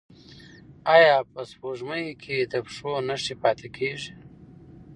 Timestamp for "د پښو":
2.51-2.91